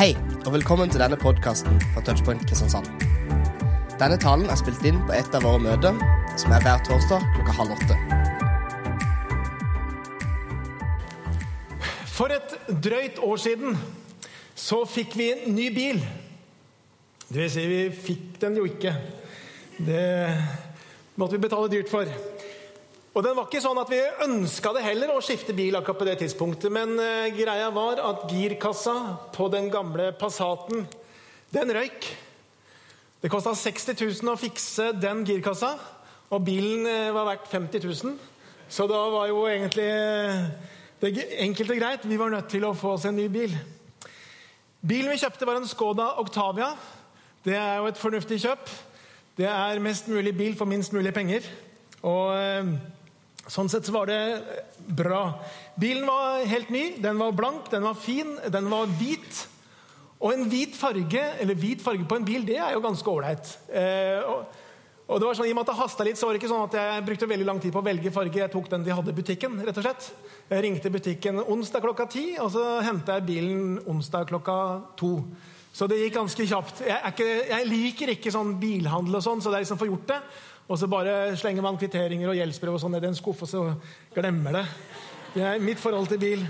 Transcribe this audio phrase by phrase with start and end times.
[0.00, 0.14] Hei,
[0.46, 2.86] og velkommen til denne podkasten fra Touchpoint Kristiansand.
[4.00, 5.98] Denne talen er spilt inn på et av våre møter,
[6.40, 7.98] som er hver torsdag klokka halv åtte.
[12.08, 13.76] For et drøyt år siden
[14.56, 16.00] så fikk vi en ny bil.
[17.28, 18.96] Det vil si, vi fikk den jo ikke.
[19.84, 20.08] Det
[21.20, 22.08] måtte vi betale dyrt for.
[23.10, 26.06] Og den var ikke sånn at vi ønska det heller å skifte bil akkurat på
[26.06, 26.70] det tidspunktet.
[26.70, 28.94] Men uh, greia var at girkassa
[29.34, 30.84] på den gamle Passaten,
[31.50, 32.06] den røyk.
[33.20, 35.72] Det kosta 60 000 å fikse den girkassa,
[36.30, 38.14] og bilen uh, var verdt 50 000.
[38.70, 40.46] Så da var jo egentlig uh,
[41.02, 42.06] det enkelt og greit.
[42.06, 43.58] Vi var nødt til å få oss en ny bil.
[44.86, 46.70] Bilen vi kjøpte, var en Skoda Octavia.
[47.42, 48.70] Det er jo et fornuftig kjøp.
[49.34, 51.42] Det er mest mulig bil for minst mulig penger.
[52.06, 52.38] Og
[53.50, 54.20] Sånn sett så var det
[54.86, 55.24] bra.
[55.80, 59.46] Bilen var helt ny, den var blank, den var fin, den var hvit.
[60.20, 63.54] Og en hvit farge eller hvit farge på en bil, det er jo ganske ålreit.
[63.72, 64.58] Eh, og,
[65.08, 66.52] og, det var sånn, I og med at det hasta litt, så var det ikke
[66.52, 68.42] sånn at jeg brukte veldig lang tid på å velge farge.
[68.42, 69.56] Jeg tok den de hadde i butikken.
[69.66, 70.10] rett og slett.
[70.52, 74.58] Jeg ringte butikken onsdag klokka ti, og så henta jeg bilen onsdag klokka
[75.00, 75.16] to.
[75.72, 76.84] Så det gikk ganske kjapt.
[76.86, 80.08] Jeg, ikke, jeg liker ikke sånn bilhandel og sånn, så det er liksom for gjort
[80.12, 80.20] det.
[80.70, 83.50] Og så bare slenger man kvitteringer og gjeldsbrev og sånn ned i en skuff, og
[83.50, 83.62] så
[84.14, 84.66] glemmer det.
[85.34, 86.44] Det er mitt forhold til bil.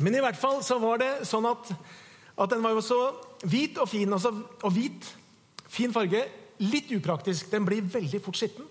[0.00, 1.68] Men i hvert fall så var det sånn at,
[2.40, 2.98] at den var jo så
[3.44, 4.12] hvit og fin.
[4.16, 5.10] Også, og hvit,
[5.68, 6.24] fin farge.
[6.64, 7.50] Litt upraktisk.
[7.52, 8.64] Den blir veldig fort skitten.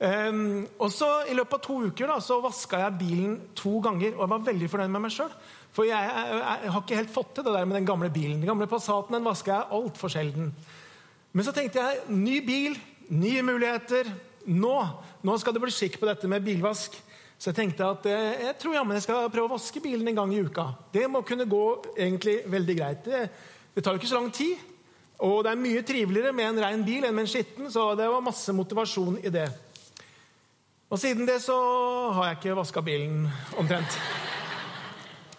[0.00, 4.14] Um, og så I løpet av to uker da, så vaska jeg bilen to ganger,
[4.14, 5.32] og jeg var veldig fornøyd med meg sjøl.
[5.76, 8.40] For jeg, jeg, jeg, har ikke helt fått til det der med den gamle bilen.
[8.40, 10.54] Den gamle Passaten den vaska jeg altfor sjelden.
[11.32, 14.10] Men så tenkte jeg ny bil, nye muligheter.
[14.50, 14.74] Nå,
[15.22, 16.96] nå skal det bli skikk på dette med bilvask.
[17.40, 20.18] Så jeg tenkte at eh, jeg tror jammen jeg skal prøve å vaske bilen en
[20.18, 20.66] gang i uka.
[20.92, 23.06] Det må kunne gå egentlig veldig greit.
[23.06, 23.22] Det,
[23.74, 24.66] det tar jo ikke så lang tid.
[25.24, 28.06] Og det er mye triveligere med en ren bil enn med en skitten, så det
[28.08, 29.48] var masse motivasjon i det.
[30.90, 31.56] Og siden det så
[32.16, 33.26] har jeg ikke vaska bilen
[33.60, 33.98] omtrent.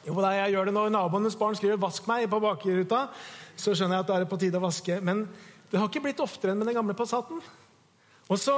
[0.05, 3.07] Jo, da jeg gjør det Når naboenes barn skriver 'vask meg' på bakruta,
[3.55, 5.01] så skjønner jeg at det er på tide å vaske.
[5.01, 5.27] Men
[5.71, 7.39] det har ikke blitt oftere enn med den gamle Passaten.
[8.27, 8.57] Og så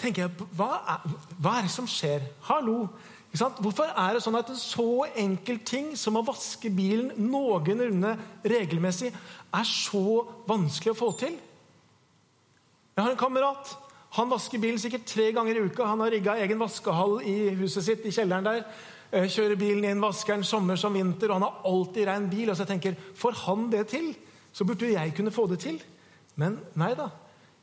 [0.00, 2.26] tenker jeg hva er, hva er det som skjer?
[2.48, 2.88] Hallo!
[3.30, 9.12] Hvorfor er det sånn at en så enkel ting som å vaske bilen noenlunde regelmessig
[9.14, 11.36] er så vanskelig å få til?
[12.96, 13.70] Jeg har en kamerat.
[14.18, 15.86] Han vasker bilen sikkert tre ganger i uka.
[15.86, 18.64] Han har rigga egen vaskehall i huset sitt i kjelleren der.
[19.14, 22.50] Eh, kjører bilen inn, vasker den sommer som vinter, og han har alltid rein bil.
[22.50, 24.10] Og så jeg tenker, Får han det til,
[24.52, 25.78] så burde jeg kunne få det til.
[26.40, 27.10] Men nei da.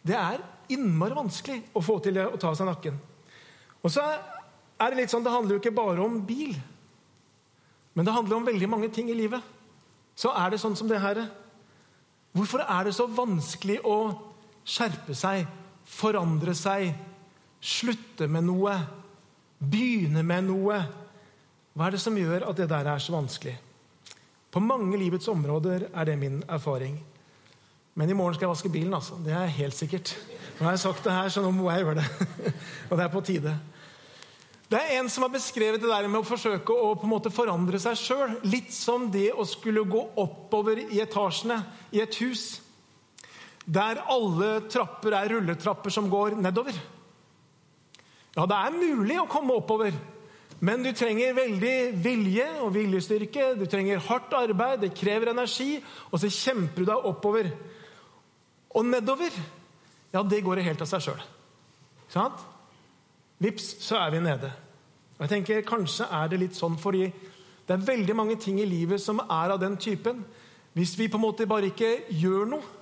[0.08, 2.98] Det er innmari vanskelig å få til å ta seg nakken.
[3.82, 6.54] Og så er Det litt sånn, det handler jo ikke bare om bil,
[7.98, 9.42] men det handler om veldig mange ting i livet.
[10.14, 11.24] Så er det sånn som det her.
[12.38, 13.98] Hvorfor er det så vanskelig å
[14.62, 15.48] skjerpe seg,
[15.82, 16.92] forandre seg,
[17.58, 18.76] slutte med noe,
[19.58, 20.78] begynne med noe?
[21.74, 23.56] Hva er det som gjør at det der er så vanskelig?
[24.54, 27.00] På mange livets områder er det min erfaring.
[27.98, 28.94] Men i morgen skal jeg vaske bilen.
[28.94, 29.18] altså.
[29.26, 30.14] Det er helt sikkert.
[30.60, 32.28] Nå har jeg sagt det her, så nå må jeg gjøre det.
[32.90, 33.54] og det er på tide.
[34.68, 37.32] Det er en som har beskrevet det der med å forsøke å på en måte
[37.34, 38.36] forandre seg sjøl.
[38.46, 41.62] Litt som det å skulle gå oppover i etasjene
[41.96, 42.60] i et hus.
[43.66, 46.78] Der alle trapper er rulletrapper som går nedover.
[48.38, 49.96] Ja, det er mulig å komme oppover.
[50.60, 53.56] Men du trenger veldig vilje og viljestyrke.
[53.58, 55.80] Du trenger hardt arbeid, det krever energi,
[56.12, 57.50] og så kjemper du deg oppover.
[58.78, 59.34] Og nedover,
[60.14, 61.24] ja, det går helt av seg sjøl.
[62.14, 62.44] Sant?
[63.42, 64.52] Vips, så er vi nede.
[65.18, 67.08] Og jeg tenker, Kanskje er det litt sånn fordi
[67.68, 70.22] det er veldig mange ting i livet som er av den typen.
[70.78, 72.74] Hvis vi på en måte bare ikke gjør noe,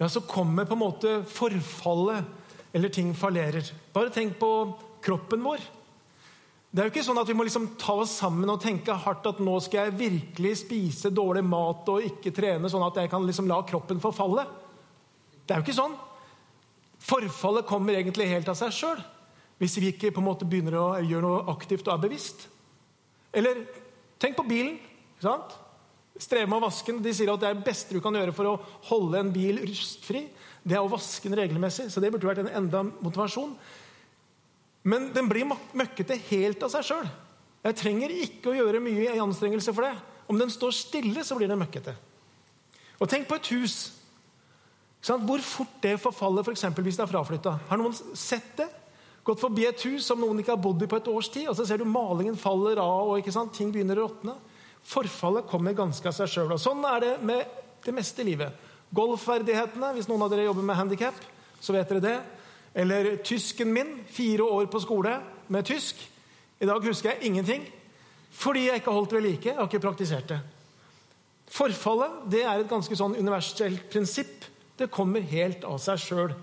[0.00, 2.24] ja, så kommer på en måte forfallet,
[2.76, 3.70] eller ting fallerer.
[3.94, 4.50] Bare tenk på
[5.04, 5.62] kroppen vår.
[6.68, 9.24] Det er jo ikke sånn at Vi må liksom ta oss sammen og tenke hardt
[9.30, 13.24] at nå skal jeg virkelig spise dårlig mat og ikke trene, sånn at jeg kan
[13.24, 14.44] liksom la kroppen forfalle.
[15.46, 15.94] Det er jo ikke sånn.
[17.06, 19.04] Forfallet kommer egentlig helt av seg sjøl
[19.56, 22.42] hvis vi ikke på en måte begynner å gjøre noe aktivt og er bevisst.
[23.32, 23.62] Eller
[24.20, 24.74] tenk på bilen.
[25.16, 25.54] ikke sant?
[26.20, 27.00] Streve med å vaske den.
[27.04, 28.58] De sier at det er det beste du kan gjøre for å
[28.90, 30.26] holde en bil rustfri,
[30.66, 31.88] det er å vaske den regelmessig.
[31.92, 33.54] Så det burde vært en enda motivasjon.
[34.86, 37.08] Men den blir møkkete helt av seg sjøl.
[37.66, 39.94] Jeg trenger ikke å gjøre mye i anstrengelse for det.
[40.28, 41.94] Om den står stille, så blir den møkkete.
[43.00, 43.76] Og tenk på et hus
[45.14, 47.52] hvor fort det forfaller for hvis det er fraflytta.
[47.68, 48.66] Har noen sett det?
[49.26, 51.56] Gått forbi et hus som noen ikke har bodd i på et års tid, og
[51.58, 54.36] så ser du malingen faller av, og ting begynner å råtne.
[54.86, 56.54] Forfallet kommer ganske av seg sjøl.
[56.62, 57.42] Sånn er det med
[57.82, 58.54] det meste i livet.
[58.94, 61.18] Golfferdighetene, hvis noen av dere jobber med handikap,
[61.58, 62.16] så vet dere det.
[62.76, 65.16] Eller tysken min, fire år på skole
[65.50, 65.98] med tysk.
[66.62, 67.66] I dag husker jeg ingenting
[68.36, 69.48] fordi jeg ikke har holdt ved like.
[69.48, 70.38] Jeg har ikke praktisert det.
[71.50, 74.44] Forfallet det er et ganske sånn universelt prinsipp.
[74.76, 76.34] Det kommer helt av seg sjøl.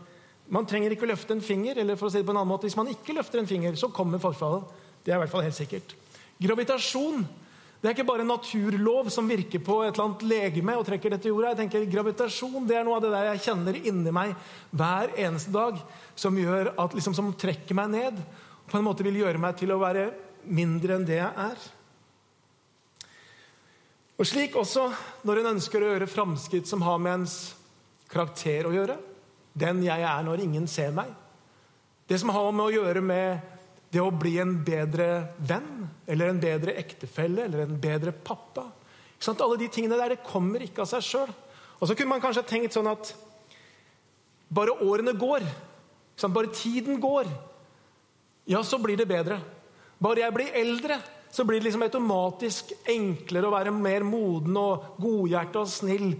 [0.54, 1.78] Man trenger ikke å løfte en finger.
[1.78, 3.76] eller for å si det på en annen måte, Hvis man ikke løfter en finger,
[3.76, 4.64] så kommer forfallet.
[5.04, 5.96] Det er i hvert fall helt sikkert.
[6.42, 7.28] Gravitasjon
[7.84, 11.12] det er ikke bare en naturlov som virker på et eller annet legeme og trekker
[11.12, 11.50] dette jorda.
[11.52, 14.32] Jeg tenker Gravitasjon det er noe av det der jeg kjenner inni meg
[14.72, 15.82] hver eneste dag,
[16.16, 18.22] som, gjør at, liksom, som trekker meg ned.
[18.64, 20.06] Og på en måte vil gjøre meg til å være
[20.48, 21.68] mindre enn det jeg er.
[24.16, 24.88] Og slik også
[25.28, 27.38] når en ønsker å gjøre framskritt som har med ens
[28.14, 28.98] karakter å gjøre.
[29.54, 31.12] Den jeg er når ingen ser meg.
[32.08, 33.50] Det som har med å gjøre med
[33.94, 35.08] det å bli en bedre
[35.38, 38.66] venn eller en bedre ektefelle eller en bedre pappa.
[39.24, 41.32] Alle de tingene der det kommer ikke av seg sjøl.
[41.80, 43.14] Og så kunne man kanskje tenkt sånn at
[44.54, 45.46] bare årene går,
[46.30, 47.30] bare tiden går,
[48.46, 49.40] ja, så blir det bedre.
[50.04, 50.98] Bare jeg blir eldre,
[51.32, 56.12] så blir det liksom automatisk enklere å være mer moden og godhjerta og snill.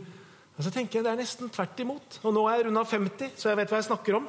[0.54, 2.20] Og så tenker jeg Det er nesten tvert imot.
[2.24, 4.28] Og nå er jeg runda 50, så jeg vet hva jeg snakker om.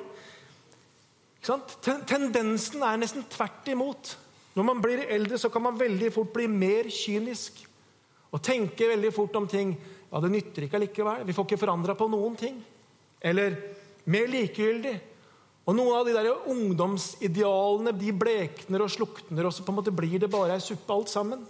[1.45, 4.15] Tendensen er nesten tvert imot.
[4.55, 7.65] Når man blir eldre, så kan man veldig fort bli mer kynisk.
[8.35, 9.75] Og tenke veldig fort om ting.
[10.11, 11.25] Ja, det nytter ikke allikevel.
[11.27, 12.61] Vi får ikke forandra på noen ting.
[13.21, 13.59] Eller
[14.11, 14.95] mer likegyldig.
[15.65, 19.95] Og noen av de der ungdomsidealene de blekner og slukner, og så på en måte
[19.97, 21.45] blir det bare ei suppe alt sammen.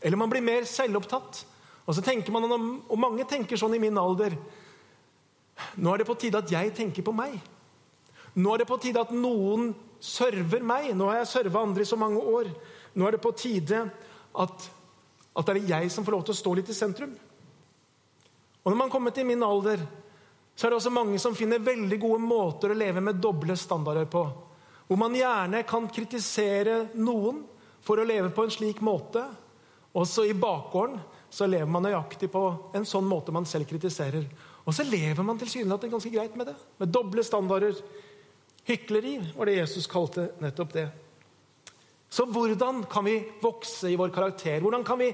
[0.00, 1.42] Eller man blir mer selvopptatt.
[1.86, 4.34] Og så tenker man, og mange tenker sånn i min alder
[5.80, 7.38] Nå er det på tide at jeg tenker på meg.
[8.36, 9.70] Nå er det på tide at noen
[10.04, 10.90] server meg.
[10.92, 12.50] Nå har jeg serva andre i så mange år.
[12.92, 13.86] Nå er det på tide
[14.36, 14.66] at,
[15.32, 17.14] at det er jeg som får lov til å stå litt i sentrum.
[18.60, 19.80] Og når man kommer til min alder,
[20.56, 24.08] så er det også mange som finner veldig gode måter å leve med doble standarder
[24.12, 24.26] på.
[24.86, 27.42] Hvor man gjerne kan kritisere noen
[27.84, 29.24] for å leve på en slik måte.
[29.96, 31.00] Også i bakgården
[31.36, 32.42] så lever man nøyaktig på
[32.76, 34.24] en sånn måte man selv kritiserer.
[34.64, 36.54] Og så lever man tilsynelatende ganske greit med det.
[36.80, 37.76] Med doble standarder.
[38.66, 40.86] Hykleri var det Jesus kalte nettopp det.
[42.08, 44.62] Så hvordan kan vi vokse i vår karakter?
[44.64, 45.10] Hvordan kan vi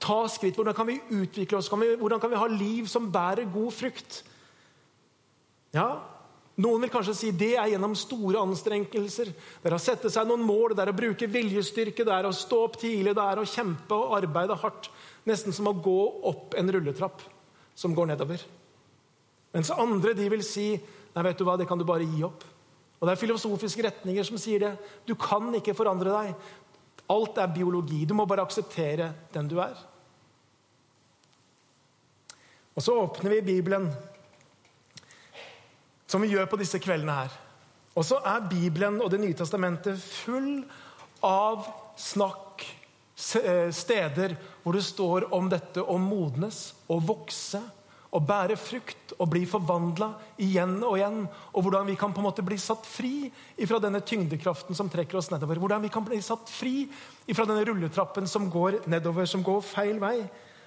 [0.00, 0.56] ta skritt?
[0.56, 1.68] Hvordan kan vi utvikle oss?
[1.68, 4.22] Hvordan kan vi ha liv som bærer god frukt?
[5.76, 5.90] Ja,
[6.58, 9.28] Noen vil kanskje si det er gjennom store anstrengelser.
[9.30, 12.34] Det er å sette seg noen mål, det er å bruke viljestyrke, det er å
[12.34, 14.88] stå opp tidlig, det er å kjempe og arbeide hardt.
[15.28, 15.98] Nesten som å gå
[16.30, 17.22] opp en rulletrapp
[17.78, 18.42] som går nedover.
[19.54, 22.46] Mens andre de vil si nei, vet du hva, det kan du bare gi opp.
[22.98, 24.72] Og Det er filosofiske retninger som sier det.
[25.06, 26.48] Du kan ikke forandre deg.
[27.08, 28.02] Alt er biologi.
[28.04, 29.76] Du må bare akseptere den du er.
[32.78, 33.88] Og så åpner vi Bibelen,
[36.06, 37.32] som vi gjør på disse kveldene her.
[37.98, 40.60] Og så er Bibelen og Det nye testamentet full
[41.26, 41.66] av
[41.98, 42.62] snakk,
[43.18, 47.60] steder hvor det står om dette å modnes og vokse
[48.08, 50.08] å bære frukt og bli forvandla
[50.40, 51.20] igjen og igjen.
[51.52, 53.28] Og hvordan vi kan på en måte bli satt fri
[53.68, 55.60] fra denne tyngdekraften som trekker oss nedover.
[55.60, 56.86] Hvordan vi kan bli satt fri
[57.28, 60.22] fra denne rulletrappen som går nedover, som går feil vei.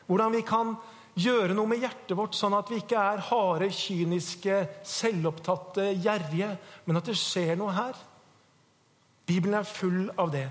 [0.05, 0.75] Hvordan vi kan
[1.17, 6.53] gjøre noe med hjertet vårt, sånn at vi ikke er harde, kyniske, selvopptatte, gjerrige,
[6.85, 7.97] men at det skjer noe her.
[9.27, 10.47] Bibelen er full av det.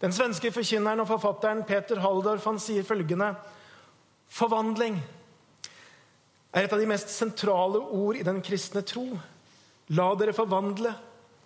[0.00, 3.34] Den svenske forkynneren og forfatteren Peter Haldorf han sier følgende
[4.30, 4.96] Forvandling
[6.54, 9.04] er et av de mest sentrale ord i den kristne tro.
[9.94, 10.92] La dere forvandle,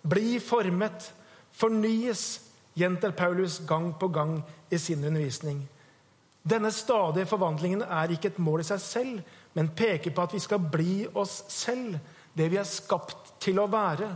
[0.05, 1.09] bli formet,
[1.53, 2.25] fornyes,
[2.77, 4.37] gjentar Paulus gang på gang
[4.69, 5.63] i sin undervisning.
[6.45, 9.21] Denne stadige forvandlingen er ikke et mål i seg selv,
[9.57, 11.97] men peker på at vi skal bli oss selv,
[12.37, 14.11] det vi er skapt til å være,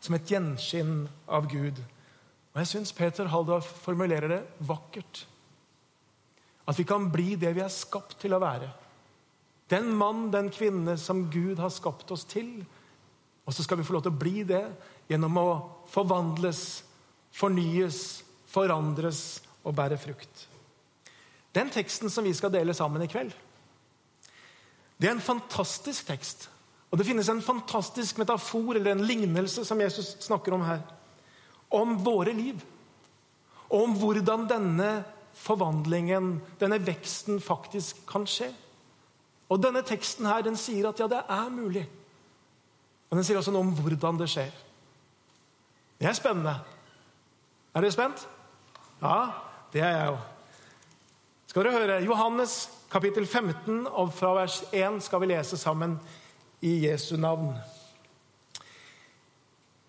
[0.00, 1.76] som et gjenskinn av Gud.
[2.54, 5.24] Og Jeg syns Peter Haldar formulerer det vakkert.
[6.70, 8.70] At vi kan bli det vi er skapt til å være.
[9.68, 12.62] Den mann, den kvinne som Gud har skapt oss til.
[13.44, 14.62] Og så skal vi få lov til å bli det
[15.10, 15.48] gjennom å
[15.90, 16.84] forvandles,
[17.34, 20.46] fornyes, forandres og bære frukt.
[21.54, 23.34] Den teksten som vi skal dele sammen i kveld,
[24.94, 26.48] det er en fantastisk tekst.
[26.90, 30.84] Og det finnes en fantastisk metafor eller en lignelse som Jesus snakker om her.
[31.74, 32.60] Om våre liv.
[33.70, 34.90] Og om hvordan denne
[35.34, 38.52] forvandlingen, denne veksten, faktisk kan skje.
[39.50, 41.84] Og Denne teksten her, den sier at ja, det er mulig.
[43.10, 44.54] Men den sier også noe om hvordan det skjer.
[46.00, 46.54] Det er spennende.
[47.74, 48.24] Er dere spent?
[49.02, 49.18] Ja,
[49.72, 50.16] det er jeg jo.
[51.50, 52.56] Skal dere høre Johannes
[52.90, 55.98] kapittel 15, og fra vers 1 skal vi lese sammen
[56.62, 57.52] i Jesu navn.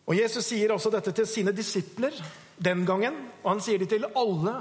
[0.05, 2.13] Og Jesus sier også dette til sine disipler
[2.61, 4.55] den gangen, og han sier det til alle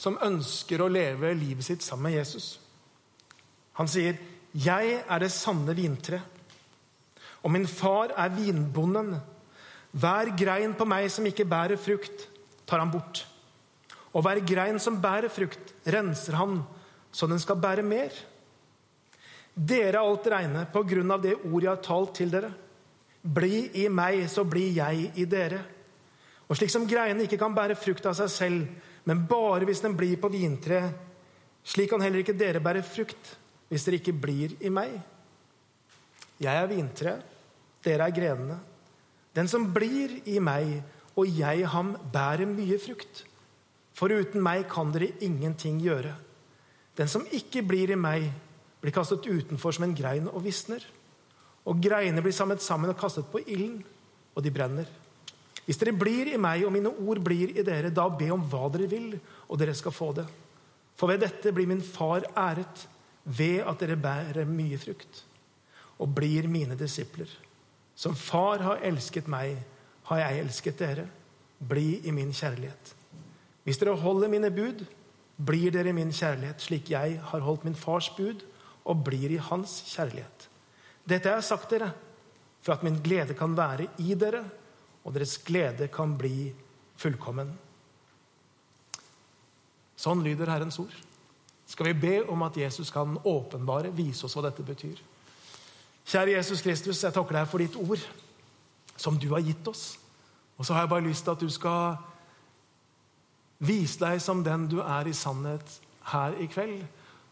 [0.00, 2.58] som ønsker å leve livet sitt sammen med Jesus.
[3.80, 4.18] Han sier,
[4.52, 6.20] 'Jeg er det sanne vintre,
[7.42, 9.20] og min far er vinbonden.'
[9.92, 12.28] 'Hver grein på meg som ikke bærer frukt,
[12.66, 13.26] tar han bort.'
[14.12, 16.64] 'Og hver grein som bærer frukt, renser han,
[17.12, 18.12] så den skal bære mer.'
[19.56, 22.54] 'Dere er alt reine på grunn av det ordet jeg har talt til dere.'
[23.22, 25.64] 'Bli i meg, så blir jeg i dere.'
[26.48, 28.66] Og slik som greiene ikke kan bære frukt av seg selv,
[29.06, 30.94] men bare hvis den blir på vintreet,
[31.62, 33.36] slik kan heller ikke dere bære frukt
[33.70, 34.96] hvis dere ikke blir i meg.
[36.40, 37.22] Jeg er vintreet,
[37.84, 38.58] dere er grenene.
[39.36, 40.80] Den som blir i meg
[41.14, 43.24] og jeg ham, bærer mye frukt.
[43.94, 46.14] For uten meg kan dere ingenting gjøre.
[46.96, 48.30] Den som ikke blir i meg,
[48.80, 50.82] blir kastet utenfor som en grein og visner.
[51.68, 53.80] Og greinene blir samlet sammen og kastet på ilden,
[54.34, 54.88] og de brenner.
[55.66, 58.68] Hvis dere blir i meg, og mine ord blir i dere, da be om hva
[58.72, 59.12] dere vil,
[59.48, 60.26] og dere skal få det.
[60.96, 62.86] For ved dette blir min far æret,
[63.24, 65.24] ved at dere bærer mye frukt
[66.00, 67.28] og blir mine disipler.
[67.94, 69.58] Som far har elsket meg,
[70.08, 71.04] har jeg elsket dere.
[71.60, 72.94] Bli i min kjærlighet.
[73.64, 74.86] Hvis dere holder mine bud,
[75.36, 78.40] blir dere min kjærlighet, slik jeg har holdt min fars bud
[78.84, 80.49] og blir i hans kjærlighet.
[81.04, 81.90] Dette har jeg sagt dere,
[82.60, 84.42] for at min glede kan være i dere,
[85.04, 86.50] og deres glede kan bli
[87.00, 87.54] fullkommen.
[90.00, 90.98] Sånn lyder Herrens ord
[91.70, 94.98] skal vi be om at Jesus kan åpenbare, vise oss hva dette betyr.
[96.10, 98.02] Kjære Jesus Kristus, jeg takker deg for ditt ord,
[98.98, 99.92] som du har gitt oss.
[100.58, 102.00] Og så har jeg bare lyst til at du skal
[103.62, 105.76] vise deg som den du er i sannhet
[106.10, 106.82] her i kveld.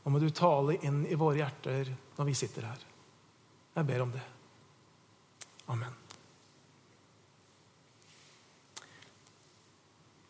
[0.04, 2.87] Og må du tale inn i våre hjerter når vi sitter her.
[3.78, 4.22] Jeg ber om det.
[5.70, 5.94] Amen.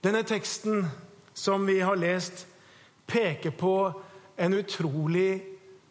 [0.05, 0.85] Denne teksten
[1.33, 2.45] som vi har lest,
[3.09, 3.73] peker på
[4.37, 5.41] en utrolig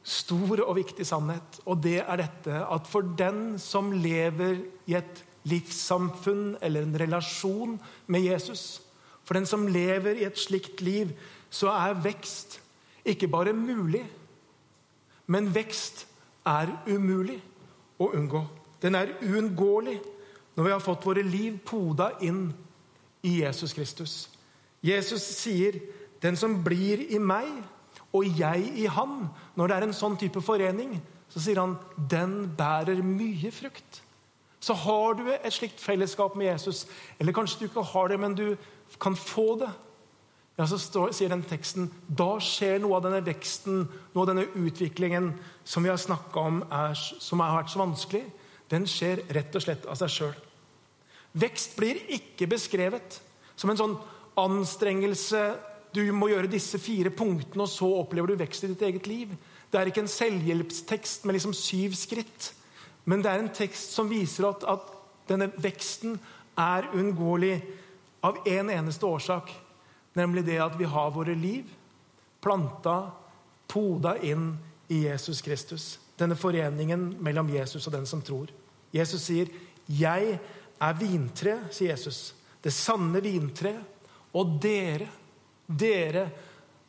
[0.05, 1.57] stor og viktig sannhet.
[1.65, 7.73] Og det er dette at for den som lever i et livssamfunn eller en relasjon
[8.05, 8.83] med Jesus,
[9.25, 11.09] for den som lever i et slikt liv,
[11.49, 12.59] så er vekst
[13.07, 14.03] ikke bare mulig,
[15.31, 16.05] men vekst
[16.47, 17.37] er umulig
[17.99, 18.43] å unngå.
[18.81, 19.97] Den er uunngåelig
[20.55, 22.49] når vi har fått våre liv poda inn
[23.25, 24.29] i Jesus Kristus.
[24.81, 25.79] Jesus sier
[26.21, 27.45] 'Den som blir i meg,
[28.13, 31.77] og jeg i han', når det er en sånn type forening, så sier han
[32.09, 34.01] 'den bærer mye frukt'.
[34.59, 36.87] Så har du et slikt fellesskap med Jesus,
[37.19, 38.57] eller kanskje du ikke har det, men du
[38.99, 39.69] kan få det,
[40.57, 43.83] ja, så står, sier den teksten da skjer noe av denne veksten,
[44.15, 45.31] noe av denne utviklingen
[45.67, 48.23] som vi har snakka om, er, som har vært så vanskelig.
[48.73, 50.35] Den skjer rett og slett av seg sjøl.
[51.37, 53.19] Vekst blir ikke beskrevet
[53.53, 53.93] som en sånn
[54.37, 55.43] anstrengelse
[55.93, 59.37] du må gjøre disse fire punktene, og så opplever du vekst i ditt eget liv.
[59.69, 62.51] Det er ikke en selvhjelpstekst med liksom syv skritt,
[63.05, 64.89] men det er en tekst som viser at, at
[65.29, 66.17] denne veksten
[66.57, 67.55] er uunngåelig
[68.25, 69.53] av én en eneste årsak,
[70.17, 71.69] nemlig det at vi har våre liv
[72.41, 73.11] planta,
[73.67, 74.51] poda inn
[74.93, 75.99] i Jesus Kristus.
[76.17, 78.47] Denne foreningen mellom Jesus og den som tror.
[78.91, 79.47] Jesus sier,
[79.89, 80.39] 'Jeg
[80.81, 82.33] er vintre', sier Jesus.
[82.63, 83.73] Det sanne vintre.
[84.33, 85.07] Og dere
[85.67, 86.23] dere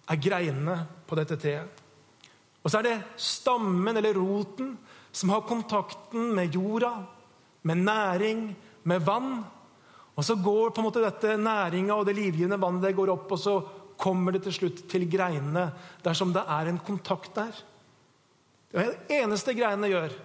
[0.09, 1.85] er greinene på dette treet.
[2.63, 4.75] Og så er det stammen eller roten
[5.13, 6.93] som har kontakten med jorda,
[7.63, 8.43] med næring,
[8.85, 9.45] med vann.
[10.19, 13.31] Og så går på en måte dette næringa og det livgivende vannet det går opp,
[13.37, 13.59] og så
[13.99, 15.69] kommer det til slutt til greinene
[16.03, 17.61] dersom det er en kontakt der.
[18.69, 20.17] Det er det eneste greinene gjør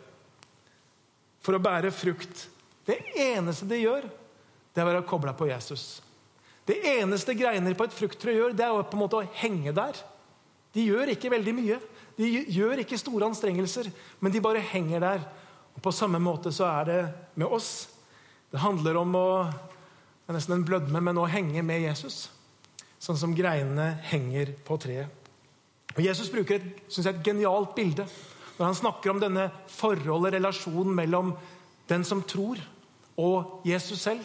[1.44, 2.48] for å bære frukt.
[2.88, 4.08] Det eneste de gjør,
[4.74, 6.02] det er å være kobla på Jesus.
[6.66, 10.00] Det eneste greiner på et frukttre gjør, det er på en måte å henge der.
[10.74, 11.80] De gjør ikke veldig mye.
[12.18, 13.90] De gjør ikke store anstrengelser,
[14.22, 15.26] men de bare henger der.
[15.74, 17.02] Og På samme måte så er det
[17.36, 17.90] med oss.
[18.54, 19.28] Det handler om å
[20.24, 22.30] det er nesten en blødme, men å henge med Jesus.
[23.04, 25.12] Sånn som greinene henger på treet.
[25.94, 28.06] Og Jesus bruker et, synes jeg, et genialt bilde
[28.56, 31.34] når han snakker om denne forholdet, relasjonen mellom
[31.90, 32.62] den som tror,
[33.20, 34.24] og Jesus selv.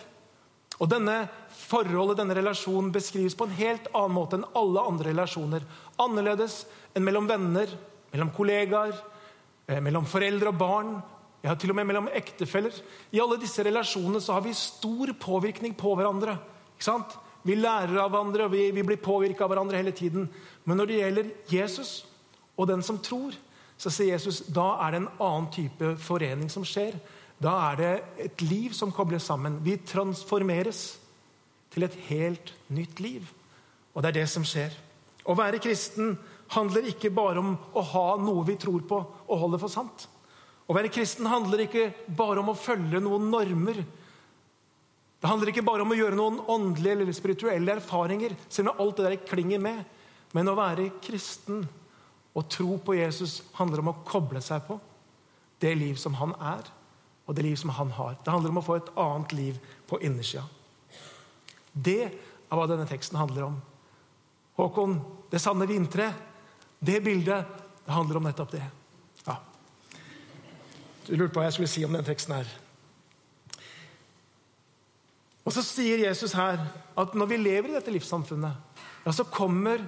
[0.79, 5.65] Og denne forholdet, denne relasjonen, beskrives på en helt annen måte enn alle andre relasjoner.
[6.01, 6.61] Annerledes
[6.95, 7.73] enn mellom venner,
[8.13, 8.95] mellom kollegaer,
[9.67, 10.93] eh, mellom foreldre og barn.
[11.45, 12.75] Ja, til og med mellom ektefeller.
[13.15, 16.35] I alle disse relasjonene så har vi stor påvirkning på hverandre.
[16.75, 17.15] Ikke sant?
[17.47, 20.27] Vi lærer av hverandre, og vi, vi blir påvirka av hverandre hele tiden.
[20.67, 21.93] Men når det gjelder Jesus
[22.59, 23.37] og den som tror,
[23.79, 26.99] så sier Jesus da er det en annen type forening som skjer.
[27.39, 27.93] Da er det
[28.27, 29.61] et liv som kobles sammen.
[29.63, 30.99] Vi transformeres
[31.71, 33.31] til et helt nytt liv.
[33.95, 34.75] Og det er det som skjer.
[35.23, 36.17] Å være kristen
[36.51, 40.09] handler ikke bare om å ha noe vi tror på og holder for sant.
[40.69, 43.81] Å være kristen handler ikke bare om å følge noen normer.
[45.19, 49.01] Det handler ikke bare om å gjøre noen åndelige eller spirituelle erfaringer, selv om alt
[49.01, 49.81] det der klinger med.
[50.37, 51.65] Men å være kristen
[52.37, 54.77] og tro på Jesus handler om å koble seg på
[55.59, 56.69] det liv som han er,
[57.27, 58.15] og det liv som han har.
[58.23, 59.59] Det handler om å få et annet liv
[59.89, 60.45] på innersida.
[61.73, 63.57] Det er hva denne teksten handler om.
[64.59, 64.99] Håkon,
[65.33, 66.15] det sanne vintreet,
[66.79, 68.65] det bildet, det handler om nettopp det.
[71.09, 72.49] Du lurte på hva jeg skulle si om den teksten her.
[75.49, 76.61] Og så sier Jesus her
[77.01, 79.81] at når vi lever i dette livssamfunnet, ja, så kommer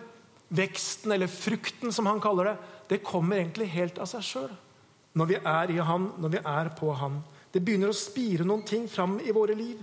[0.49, 2.55] veksten, eller frukten, som han kaller det,
[2.89, 4.55] det kommer egentlig helt av seg sjøl.
[5.12, 7.21] Når vi er i Han, når vi er på Han.
[7.53, 9.83] Det begynner å spire noen ting fram i våre liv.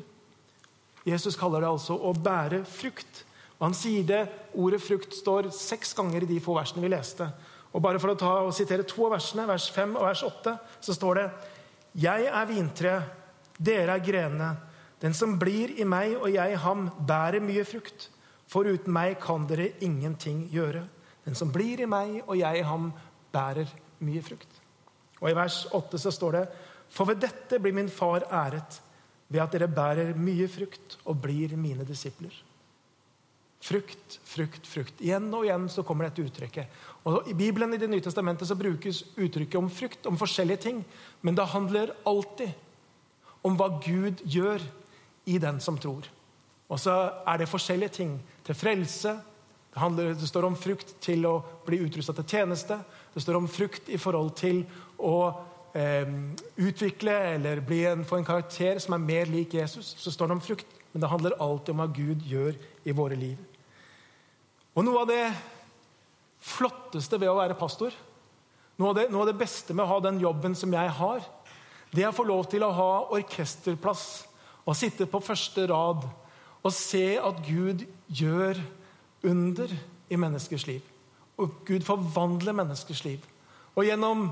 [1.08, 3.24] Jesus kaller det altså å bære frukt.
[3.60, 4.24] Og Han sier det,
[4.58, 7.30] Ordet frukt står seks ganger i de få versene vi leste.
[7.78, 10.54] Og bare for å ta og sitere to av versene, vers 5 og vers 8,
[10.82, 11.26] så står det
[12.02, 13.12] Jeg er vintreet,
[13.58, 14.56] dere er grenene.
[14.98, 18.10] Den som blir i meg og jeg i ham, bærer mye frukt.
[18.50, 20.82] For uten meg kan dere ingenting gjøre.
[21.28, 22.90] Den som blir i meg og jeg i ham,
[23.34, 23.70] bærer
[24.02, 24.60] mye frukt.
[25.22, 26.44] Og I vers 8 så står det
[26.90, 28.82] For ved dette blir min far æret,
[29.28, 32.34] ved at dere bærer mye frukt og blir mine disipler.
[33.60, 35.00] Frukt, frukt, frukt.
[35.02, 36.74] Igjen og igjen så kommer dette uttrykket.
[37.10, 40.84] Og I Bibelen i Det nye testamentet så brukes uttrykket om frukt, om forskjellige ting.
[41.22, 42.54] Men det handler alltid
[43.42, 44.62] om hva Gud gjør
[45.26, 46.06] i den som tror.
[46.68, 46.94] Og så
[47.26, 49.16] er det forskjellige ting til frelse.
[49.74, 52.80] Det, handler, det står om frukt til å bli utrusta til tjeneste.
[53.14, 54.64] Det står om frukt i forhold til
[54.98, 55.18] å
[55.74, 56.10] eh,
[56.60, 59.96] utvikle eller en, få en karakter som er mer lik Jesus.
[59.98, 60.77] Så står det om frukt.
[60.98, 62.56] Men det handler alltid om hva Gud gjør
[62.90, 63.38] i våre liv.
[64.74, 65.28] Og Noe av det
[66.42, 67.94] flotteste ved å være pastor,
[68.82, 71.28] noe av, det, noe av det beste med å ha den jobben som jeg har,
[71.94, 74.08] det er å få lov til å ha orkesterplass
[74.64, 76.08] og sitte på første rad
[76.66, 78.58] og se at Gud gjør
[79.30, 79.78] under
[80.10, 80.82] i menneskers liv.
[81.38, 83.22] Og Gud forvandler menneskers liv.
[83.78, 84.32] Og gjennom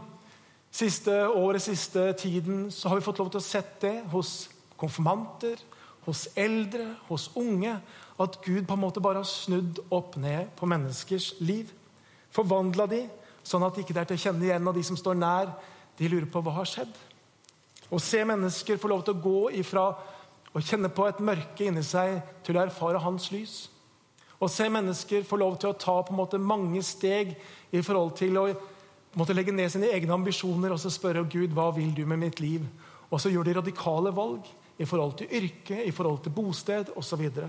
[0.74, 4.48] siste året, siste tiden, så har vi fått lov til å sette det hos
[4.82, 5.62] konfirmanter,
[6.06, 7.76] hos eldre, hos unge.
[8.22, 11.72] At Gud på en måte bare har snudd opp ned på menneskers liv.
[12.36, 13.04] Forvandla de,
[13.46, 15.52] sånn at de ikke er til å kjenne igjen, av de som står nær,
[16.00, 16.92] de lurer på hva har skjedd.
[17.92, 19.90] Å se mennesker få lov til å gå ifra
[20.56, 23.66] å kjenne på et mørke inni seg til å erfare hans lys.
[24.40, 27.36] Å se mennesker få lov til å ta på en måte mange steg
[27.72, 28.46] i forhold til å
[29.16, 32.42] måtte legge ned sine egne ambisjoner og så spørre Gud hva vil du med mitt
[32.44, 32.66] liv.
[33.12, 37.26] Og så gjør de radikale valg i forhold til yrke, i forhold til bosted osv.
[37.30, 37.44] Og,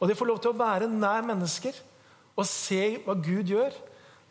[0.00, 1.76] og det får lov til å være nær mennesker
[2.36, 3.74] og se hva Gud gjør.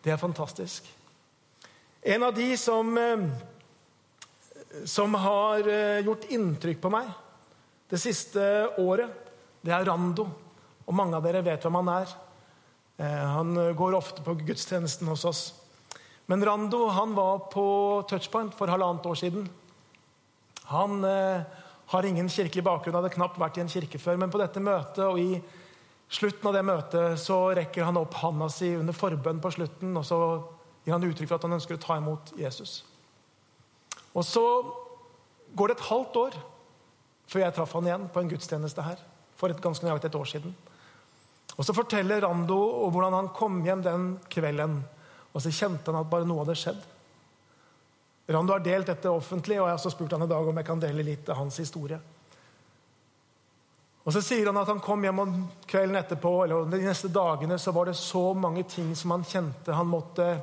[0.02, 0.88] Det er fantastisk.
[2.02, 3.28] En av de som, eh,
[4.90, 7.12] som har eh, gjort inntrykk på meg
[7.92, 8.42] det siste
[8.82, 9.12] året,
[9.62, 10.26] det er Rando.
[10.88, 12.14] Og mange av dere vet hvem han er.
[12.98, 15.42] Eh, han går ofte på gudstjenesten hos oss.
[16.26, 17.66] Men Rando han var på
[18.10, 19.50] Touchpoint for halvannet år siden.
[20.72, 21.04] Han
[21.92, 24.20] har ingen kirkelig bakgrunn, hadde knapt vært i en kirke før.
[24.20, 25.42] Men på dette møtet og i
[26.12, 30.08] slutten av det møtet så rekker han opp handa si under forbønn på slutten, og
[30.08, 30.20] så
[30.86, 32.82] gir han uttrykk for at han ønsker å ta imot Jesus.
[34.12, 34.46] Og så
[35.56, 36.40] går det et halvt år
[37.32, 39.00] før jeg traff han igjen på en gudstjeneste her.
[39.40, 40.56] For et ganske nøyaktig et år siden.
[41.58, 44.82] Og Så forteller Rando om hvordan han kom hjem den kvelden.
[45.34, 46.82] Og så kjente han at bare noe hadde skjedd.
[48.32, 50.68] Rando har delt dette offentlig, og jeg har også spurt han i dag om jeg
[50.68, 52.00] kan dele litt av hans historie.
[54.02, 55.34] Og Så sier han at han kom hjem om
[55.70, 59.76] kvelden etterpå, eller de neste dagene så var det så mange ting som han kjente
[59.78, 60.34] han måtte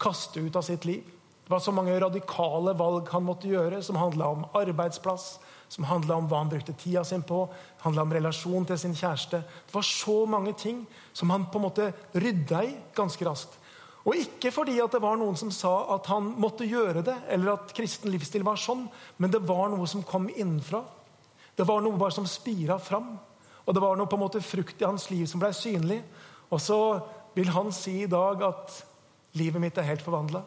[0.00, 1.02] kaste ut av sitt liv.
[1.44, 6.16] Det var så mange radikale valg han måtte gjøre, som handla om arbeidsplass, som handla
[6.18, 7.44] om hva han brukte tida sin på,
[7.82, 9.42] handla om relasjon til sin kjæreste.
[9.66, 13.58] Det var så mange ting som han på en måte rydda i ganske raskt.
[14.08, 17.58] Og ikke fordi at det var noen som sa at han måtte gjøre det, eller
[17.58, 18.86] at kristen livsstil var sånn,
[19.20, 20.80] men det var noe som kom innenfra.
[21.56, 23.12] Det var noe bare som spira fram.
[23.66, 26.00] Og det var noe på en måte frukt i hans liv som ble synlig.
[26.48, 26.78] Og så
[27.36, 28.78] vil han si i dag at
[29.38, 30.40] livet mitt er helt forvandla.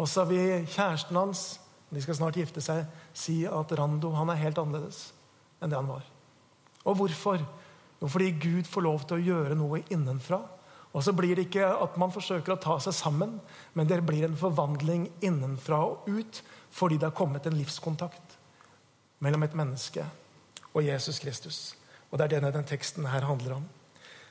[0.00, 1.44] Og så vil kjæresten hans,
[1.92, 5.12] de skal snart gifte seg, si at Rando han er helt annerledes
[5.62, 6.08] enn det han var.
[6.84, 7.44] Og hvorfor?
[8.00, 10.40] Jo, fordi Gud får lov til å gjøre noe innenfra.
[10.94, 13.38] Og så blir det ikke at man forsøker å ta seg sammen,
[13.74, 16.42] men det blir en forvandling innenfra og ut
[16.74, 18.36] fordi det har kommet en livskontakt
[19.22, 20.04] mellom et menneske
[20.72, 21.58] og Jesus Kristus.
[22.10, 23.64] Og Det er denne denne teksten her handler om.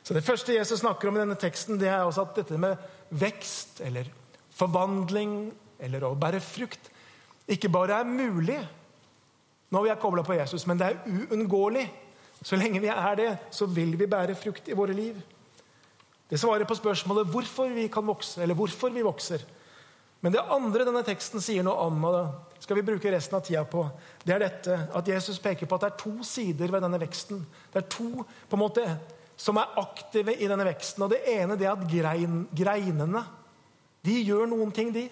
[0.03, 2.77] Så Det første Jesus snakker om i denne teksten, det er også at dette med
[3.09, 4.07] vekst eller
[4.51, 6.91] forvandling eller å bære frukt
[7.47, 8.59] ikke bare er mulig
[9.73, 11.87] når vi er kobla på Jesus, men det er uunngåelig.
[12.43, 15.17] Så lenge vi er det, så vil vi bære frukt i våre liv.
[16.33, 19.43] Det svarer på spørsmålet hvorfor vi kan vokse, eller hvorfor vi vokser.
[20.23, 23.43] Men det andre denne teksten sier noe om, og det skal vi bruke resten av
[23.45, 23.83] tida på,
[24.25, 27.45] det er dette at Jesus peker på at det er to sider ved denne veksten.
[27.69, 28.87] Det er to på en måte,
[29.37, 31.05] som er aktive i denne veksten.
[31.05, 33.25] og Det ene det er at grein, greinene
[34.01, 35.05] de gjør noen ting, de.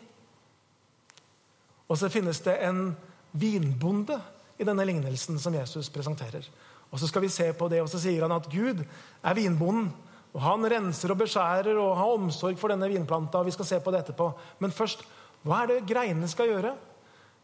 [1.85, 2.95] Og så finnes det en
[3.37, 4.17] vinbonde
[4.57, 6.49] i denne lignelsen som Jesus presenterer.
[6.89, 9.91] Og Så skal vi se på det, og så sier han at Gud er vinbonden.
[10.33, 13.39] Og Han renser og beskjærer og har omsorg for denne vinplanta.
[13.39, 14.33] og vi skal se på det etterpå.
[14.59, 15.03] Men først,
[15.43, 16.75] hva er det greinene skal gjøre?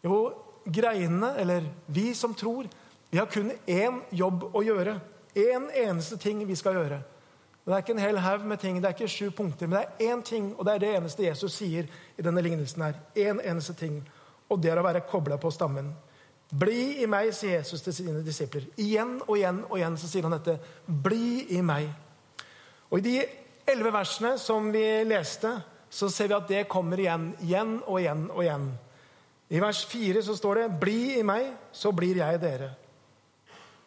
[0.04, 0.34] Jo,
[0.66, 2.68] greinene, eller vi som tror,
[3.10, 5.00] vi har kun én jobb å gjøre.
[5.36, 7.04] Én en eneste ting vi skal gjøre.
[7.66, 9.88] Det er ikke en hel haug med ting, det er ikke sju punkter, men det
[9.88, 12.82] er én ting, og det er det eneste Jesus sier i denne lignelsen.
[12.82, 12.94] her.
[13.16, 14.08] En eneste ting,
[14.50, 15.94] Og det er å være kobla på stammen.
[16.56, 18.64] Bli i meg, sier Jesus til sine disipler.
[18.78, 20.60] Igjen og igjen og igjen så sier han dette.
[20.88, 21.90] Bli i meg.
[22.90, 23.26] Og I de
[23.68, 25.52] elleve versene som vi leste,
[25.90, 27.32] så ser vi at det kommer igjen.
[27.44, 28.68] Igjen og igjen og igjen.
[29.50, 32.72] I vers 4 så står det 'Bli i meg, så blir jeg dere'.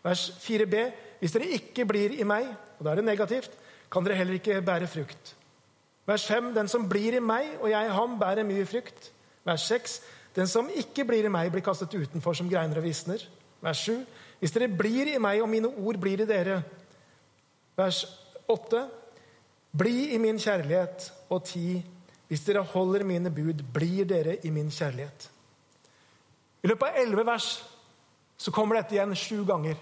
[0.03, 2.47] Vers 4b.: Hvis dere ikke blir i meg,
[2.79, 3.51] og da er det negativt,
[3.93, 5.37] kan dere heller ikke bære frukt.
[6.07, 9.13] Vers 5.: Den som blir i meg, og jeg ham, bærer mye frukt.
[9.45, 10.01] Vers 6.:
[10.37, 13.29] Den som ikke blir i meg, blir kastet utenfor som greiner og visner.
[13.61, 14.07] Vers 7.:
[14.39, 16.63] Hvis dere blir i meg, og mine ord blir i dere.
[17.77, 18.20] Vers
[18.51, 18.85] 8.
[19.79, 21.11] Bli i min kjærlighet.
[21.31, 21.83] Og 10.
[22.31, 25.31] Hvis dere holder mine bud, blir dere i min kjærlighet.
[26.63, 27.49] I løpet av elleve vers
[28.41, 29.79] så kommer dette igjen sju ganger.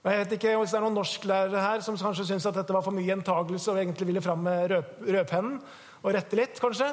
[0.00, 2.84] Jeg vet ikke Hvis det er noen norsklærere her som kanskje syns at dette var
[2.84, 5.58] for mye gjentagelse og egentlig ville fram med rød, rødpennen
[6.00, 6.88] og rette litt, kanskje.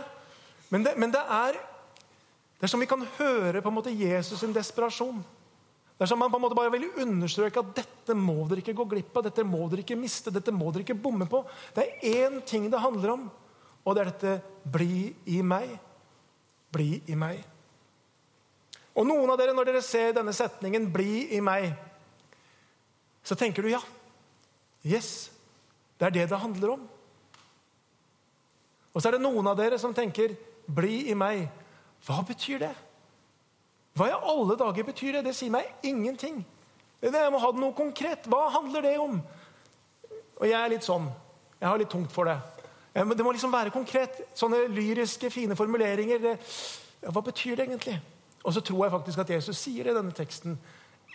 [0.70, 1.56] Men det, men det er
[2.58, 5.22] det er som vi kan høre på en måte Jesus' sin desperasjon.
[5.98, 8.76] Det er som man på en måte bare vil understreke at dette må dere ikke
[8.78, 11.42] gå glipp av, dette må dere ikke miste, dette må dere ikke bomme på.
[11.74, 13.24] Det er én ting det handler om,
[13.82, 15.80] og det er dette 'bli i meg'.
[16.72, 17.42] Bli i meg.
[18.94, 21.74] Og noen av dere, når dere ser denne setningen 'bli i meg',
[23.24, 23.82] så tenker du ja.
[24.86, 25.32] Yes,
[25.98, 26.90] det er det det handler om.
[28.94, 30.38] Og så er det noen av dere som tenker
[30.70, 31.50] 'bli i meg'.
[32.06, 32.76] Hva betyr det?
[33.98, 35.26] Hva i alle dager betyr det?
[35.28, 36.44] Det sier meg ingenting.
[37.02, 38.28] Jeg må ha noe konkret.
[38.30, 39.18] Hva handler det om?
[40.38, 41.08] Og jeg er litt sånn.
[41.58, 42.38] Jeg har litt tungt for det.
[42.94, 44.22] Det må liksom være konkret.
[44.38, 46.22] Sånne lyriske, fine formuleringer.
[46.22, 46.36] Det,
[47.10, 47.98] hva betyr det egentlig?
[48.44, 50.58] Og så tror jeg faktisk at Jesus sier i denne teksten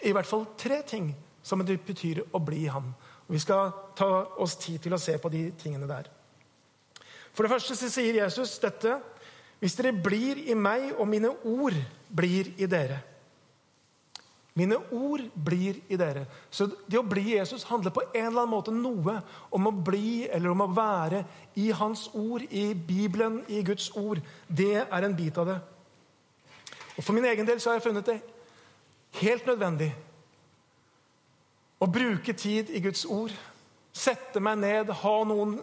[0.03, 1.13] i hvert fall tre ting
[1.47, 2.91] som det betyr å bli han.
[3.27, 4.09] Og Vi skal ta
[4.43, 6.11] oss tid til å se på de tingene der.
[7.33, 8.99] For det første så sier Jesus dette
[9.63, 11.77] hvis dere blir i meg, og mine ord
[12.11, 12.99] blir i dere.
[14.59, 16.27] Mine ord blir i dere.
[16.51, 19.15] Så det å bli Jesus handler på en eller annen måte noe
[19.55, 21.23] om å bli eller om å være
[21.63, 24.19] i Hans ord, i Bibelen, i Guds ord.
[24.49, 25.57] Det er en bit av det.
[26.99, 28.19] Og For min egen del så har jeg funnet det
[29.23, 29.93] helt nødvendig
[31.79, 33.33] å bruke tid i Guds ord.
[33.95, 35.57] Sette meg ned, ha noen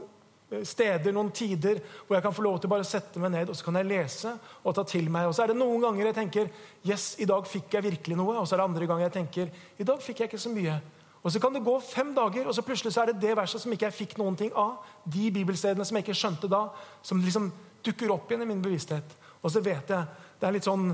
[0.65, 3.57] steder, noen tider hvor jeg kan få lov til bare å sette meg ned og
[3.57, 4.31] så kan jeg lese
[4.63, 5.27] og ta til meg.
[5.29, 6.49] Og så er det noen ganger jeg tenker
[6.87, 8.39] yes, i dag fikk jeg virkelig noe.
[8.39, 10.79] Og så er det andre ganger jeg tenker i dag fikk jeg ikke så mye.
[11.19, 13.61] Og så kan det gå fem dager, og så plutselig så er det det verset
[13.61, 14.85] som ikke jeg fikk noen ting av.
[15.03, 16.61] De bibelstedene som jeg ikke skjønte da,
[17.03, 17.49] som liksom
[17.83, 19.17] dukker opp igjen i min bevissthet.
[19.43, 20.93] Og så vet jeg Det er litt sånn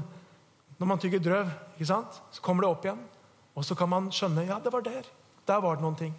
[0.80, 2.18] når man tygger drøv, ikke sant?
[2.34, 3.04] så kommer det opp igjen.
[3.56, 5.06] Og så kan man skjønne ja, det var der.
[5.46, 6.16] Der var det noen ting.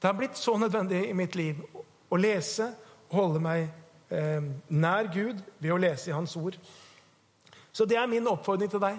[0.00, 1.60] Det har blitt så nødvendig i mitt liv
[2.10, 2.66] å lese
[3.10, 3.68] og holde meg
[4.10, 6.58] eh, nær Gud ved å lese i Hans ord.
[7.72, 8.98] Så det er min oppfordring til deg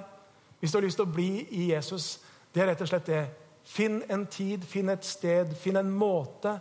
[0.62, 2.20] hvis du har lyst til å bli i Jesus.
[2.54, 3.22] Det er rett og slett det.
[3.66, 6.54] Finn en tid, finn et sted, finn en måte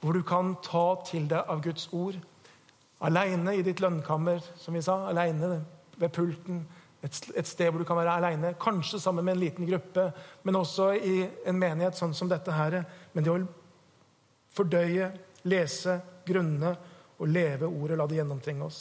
[0.00, 2.18] hvor du kan ta til deg av Guds ord.
[3.04, 4.98] Aleine i ditt lønnkammer, som vi sa.
[5.08, 5.62] Aleine
[5.96, 6.66] ved pulten.
[7.04, 8.54] Et, sted hvor du kan være aleine.
[8.60, 10.10] Kanskje sammen med en liten gruppe,
[10.42, 12.82] men også i en menighet sånn som dette her.
[13.14, 13.40] Men det å
[14.56, 15.12] fordøye
[15.46, 16.74] lese, grunne
[17.18, 17.98] og leve ordet.
[17.98, 18.80] La det gjennomtrenge oss.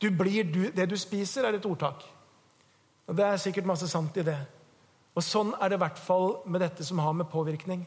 [0.00, 2.02] Du blir du, det du spiser, er et ordtak.
[3.06, 4.38] Og Det er sikkert masse sant i det.
[5.14, 7.84] Og Sånn er det i hvert fall med dette som har med påvirkning.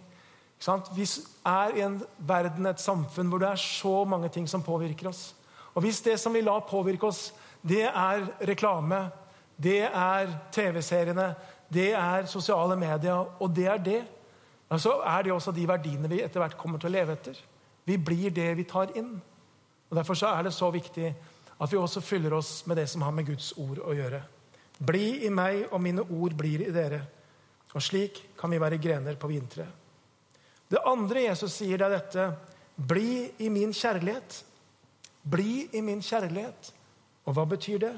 [0.95, 1.05] Vi
[1.45, 5.35] er i en verden, et samfunn, hvor det er så mange ting som påvirker oss.
[5.75, 9.09] Og hvis det som vi lar påvirke oss, det er reklame,
[9.57, 11.35] det er TV-seriene,
[11.73, 14.01] det er sosiale medier, og det er det,
[14.75, 17.37] så er det også de verdiene vi etter hvert kommer til å leve etter.
[17.87, 19.13] Vi blir det vi tar inn.
[19.87, 21.13] Og Derfor så er det så viktig
[21.57, 24.19] at vi også fyller oss med det som har med Guds ord å gjøre.
[24.77, 26.99] Bli i meg, og mine ord blir i dere.
[27.73, 29.71] Og slik kan vi være grener på vintreet.
[30.67, 32.27] Det andre Jesus sier, det er dette
[32.77, 34.43] Bli i min kjærlighet.
[35.23, 36.73] Bli i min kjærlighet.
[37.25, 37.93] Og hva betyr det?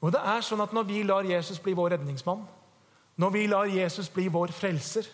[0.00, 2.44] Og det er sånn at Når vi lar Jesus bli vår redningsmann,
[3.18, 5.08] når vi lar Jesus bli vår frelser,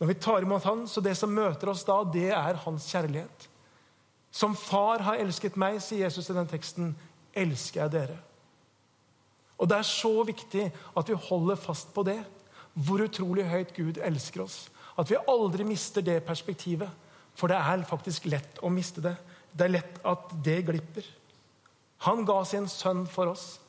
[0.00, 3.48] når vi tar imot han, så det som møter oss da, det er hans kjærlighet.
[4.34, 6.94] Som far har elsket meg, sier Jesus i den teksten,
[7.34, 8.16] elsker jeg dere.
[9.58, 10.64] Og Det er så viktig
[10.98, 12.18] at vi holder fast på det.
[12.74, 14.68] Hvor utrolig høyt Gud elsker oss.
[14.98, 16.90] At vi aldri mister det perspektivet.
[17.38, 19.14] For det er faktisk lett å miste det.
[19.54, 21.06] Det er lett at det glipper.
[22.02, 23.60] Han ga sin sønn for oss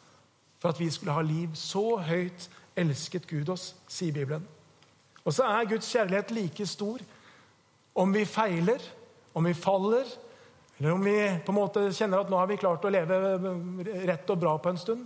[0.60, 1.54] for at vi skulle ha liv.
[1.54, 4.48] Så høyt elsket Gud oss, sier Bibelen.
[5.26, 7.02] Og så er Guds kjærlighet like stor
[7.96, 8.82] om vi feiler,
[9.34, 10.06] om vi faller,
[10.78, 13.20] eller om vi på en måte kjenner at nå har vi klart å leve
[14.10, 15.06] rett og bra på en stund.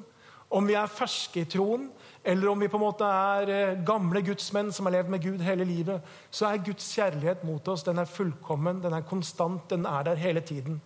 [0.50, 1.86] Om vi er ferske i troen,
[2.26, 5.44] eller om vi på en måte er eh, gamle gudsmenn som har levd med Gud
[5.46, 6.02] hele livet,
[6.34, 10.20] så er Guds kjærlighet mot oss den er fullkommen, den er konstant, den er der
[10.20, 10.82] hele tiden.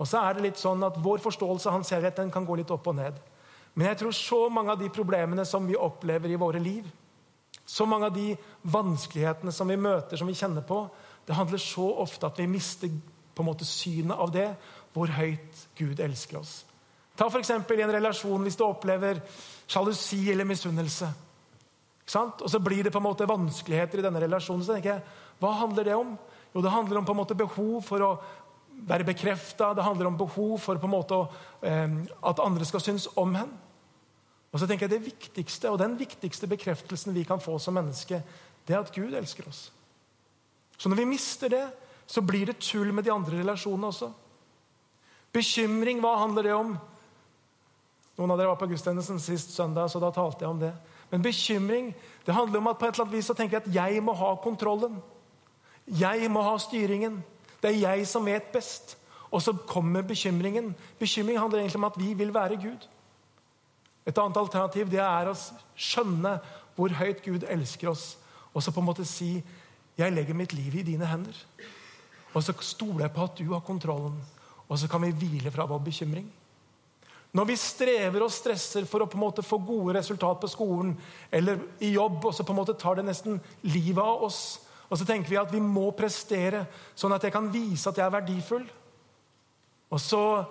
[0.00, 2.56] Og så er det litt sånn at Vår forståelse av hans kjærlighet den kan gå
[2.58, 3.20] litt opp og ned.
[3.76, 6.88] Men jeg tror så mange av de problemene som vi opplever i våre liv,
[7.66, 10.84] så mange av de vanskelighetene som vi møter, som vi kjenner på,
[11.24, 12.92] det handler så ofte at vi mister
[13.34, 14.50] på en måte synet av det,
[14.94, 16.62] hvor høyt Gud elsker oss.
[17.16, 17.50] Ta f.eks.
[17.50, 19.20] i en relasjon hvis du opplever
[19.66, 21.08] sjalusi eller misunnelse.
[22.14, 24.64] Og så blir det på en måte vanskeligheter i denne relasjonen.
[24.64, 25.02] så tenker jeg,
[25.40, 26.18] Hva handler det om?
[26.54, 28.18] Jo, Det handler om på en måte behov for å
[28.86, 29.74] være bekrefta.
[29.74, 31.28] Det handler om behov for på en måte å,
[31.62, 31.88] eh,
[32.22, 33.58] at andre skal synes om henne.
[34.54, 38.22] Og så tenker jeg Det viktigste, og den viktigste bekreftelsen vi kan få som menneske,
[38.66, 39.72] det er at Gud elsker oss.
[40.78, 41.64] Så når vi mister det,
[42.06, 44.12] så blir det tull med de andre relasjonene også.
[45.34, 46.74] Bekymring, hva handler det om?
[48.14, 50.72] Noen av dere var på gudstjenesten sist søndag, så da talte jeg om det.
[51.10, 51.90] Men bekymring
[52.26, 54.14] det handler om at på et eller annet vis så tenker jeg at jeg må
[54.14, 55.00] ha kontrollen.
[55.86, 57.18] Jeg må ha styringen.
[57.60, 58.96] Det er jeg som vet best.
[59.34, 60.72] Og så kommer bekymringen.
[60.98, 62.86] Bekymring handler egentlig om at vi vil være Gud.
[64.04, 65.36] Et annet alternativ det er å
[65.76, 66.36] skjønne
[66.76, 68.14] hvor høyt Gud elsker oss,
[68.52, 69.42] og så på en måte si
[69.96, 71.44] 'Jeg legger mitt liv i dine hender'.
[72.34, 74.16] Og så stoler jeg på at du har kontrollen,
[74.68, 76.26] og så kan vi hvile fra vår bekymring.
[77.34, 80.96] Når vi strever og stresser for å på en måte få gode resultat på skolen
[81.32, 84.98] eller i jobb, og så på en måte tar det nesten livet av oss, og
[84.98, 88.14] så tenker vi at vi må prestere sånn at jeg kan vise at jeg er
[88.14, 88.66] verdifull.
[89.90, 90.44] Og så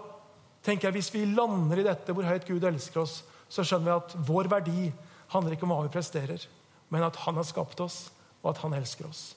[0.64, 3.22] tenker jeg hvis vi lander i dette hvor høyt Gud elsker oss,
[3.54, 4.90] så skjønner vi at vår verdi
[5.34, 6.42] handler ikke om hva vi presterer,
[6.94, 8.08] men at Han har skapt oss,
[8.42, 9.36] og at Han elsker oss.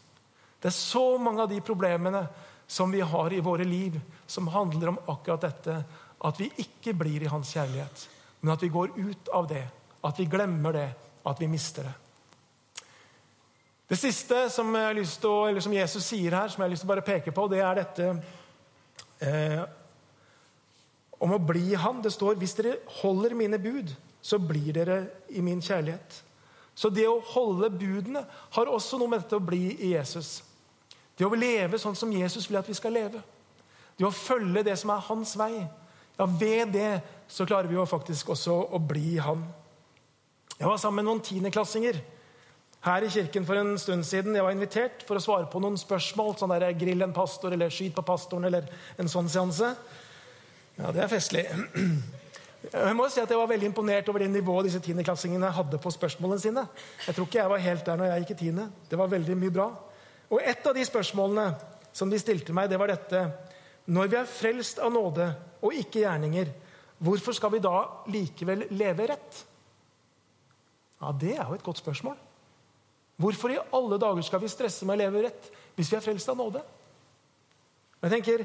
[0.61, 2.25] Det er så mange av de problemene
[2.67, 5.77] som vi har i våre liv, som handler om akkurat dette.
[6.25, 8.09] At vi ikke blir i hans kjærlighet,
[8.41, 9.63] men at vi går ut av det.
[10.05, 10.89] At vi glemmer det,
[11.27, 11.95] at vi mister det.
[13.87, 17.07] Det siste som, å, som Jesus sier her, som jeg har lyst til å bare
[17.07, 18.09] peke på, det er dette
[19.23, 19.61] eh,
[21.23, 22.01] om å bli Han.
[22.03, 23.93] Det står hvis dere holder mine bud,
[24.27, 24.99] så blir dere
[25.31, 26.23] i min kjærlighet.
[26.77, 28.25] Så det å holde budene
[28.57, 30.41] har også noe med dette å bli i Jesus.
[31.17, 33.23] Det å leve sånn som Jesus vil at vi skal leve.
[33.97, 35.63] Det å følge det som er hans vei.
[36.19, 36.91] Ja, Ved det
[37.33, 39.47] så klarer vi jo faktisk også å bli han.
[40.57, 42.01] Jeg var sammen med noen tiendeklassinger
[42.87, 44.37] her i kirken for en stund siden.
[44.37, 46.37] Jeg var invitert for å svare på noen spørsmål.
[46.37, 49.73] sånn der Grill en pastor eller skyt på pastoren eller en sånn seanse.
[50.77, 51.47] Ja, det er festlig.
[52.73, 55.93] Jeg må si at jeg var veldig imponert over det nivået disse tiendeklassingene hadde på
[55.95, 56.65] spørsmålene sine.
[57.07, 58.69] Jeg tror ikke jeg var helt der når jeg gikk i tiende.
[58.91, 59.67] Det var veldig mye bra.
[60.31, 61.47] Og Et av de spørsmålene
[61.95, 63.23] som de stilte meg, det var dette.
[63.87, 65.29] Når vi er frelst av nåde
[65.63, 66.51] og ikke gjerninger,
[66.99, 67.77] hvorfor skal vi da
[68.11, 69.45] likevel leve rett?
[71.01, 72.17] Ja, Det er jo et godt spørsmål.
[73.17, 76.29] Hvorfor i alle dager skal vi stresse med å leve rett hvis vi er frelst
[76.29, 76.61] av nåde?
[78.03, 78.45] Jeg tenker,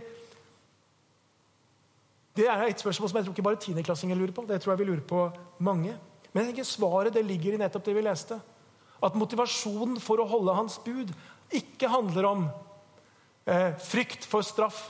[2.36, 4.46] Det er et spørsmål som jeg tror ikke bare tiendeklassinger lurer på.
[4.48, 5.26] Det tror jeg vi lurer på
[5.60, 5.98] mange.
[6.32, 8.38] Men jeg tenker svaret det ligger i nettopp det vi leste.
[9.04, 11.12] At motivasjonen for å holde hans bud
[11.52, 12.46] ikke handler om
[13.50, 14.86] eh, frykt for straff.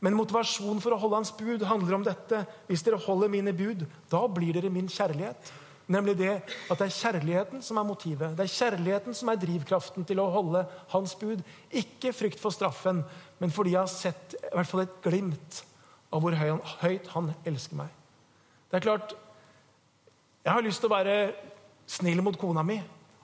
[0.00, 2.44] Men motivasjonen for å holde hans bud handler om dette.
[2.68, 5.50] Hvis dere holder mine bud, da blir dere min kjærlighet.
[5.90, 6.36] Nemlig det
[6.70, 8.36] at det er kjærligheten som er motivet.
[8.38, 10.62] Det er kjærligheten som er drivkraften til å holde
[10.94, 11.42] hans bud.
[11.74, 13.02] Ikke frykt for straffen,
[13.42, 15.64] men fordi jeg har sett i hvert fall et glimt
[16.10, 17.90] av hvor høyt han elsker meg.
[18.70, 19.16] Det er klart,
[20.40, 21.14] Jeg har lyst til å være
[21.84, 22.78] snill mot kona mi.